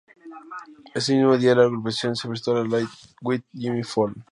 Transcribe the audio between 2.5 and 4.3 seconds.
en "Late Night With Jimmy Fallon".